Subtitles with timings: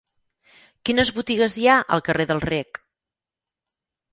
[0.89, 2.81] Quines botigues hi ha al carrer del Rec?